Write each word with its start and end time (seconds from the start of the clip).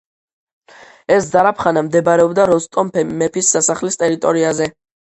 ეს 1.17 1.27
ზარაფხანა 1.35 1.85
მდებარეობდა 1.91 2.49
როსტომ 2.55 2.93
მეფის 3.23 3.57
სასახლის 3.59 4.05
ტერიტორიაზე. 4.07 4.75